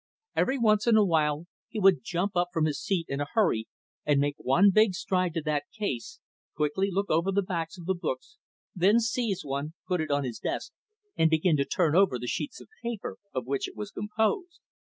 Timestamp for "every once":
0.35-0.87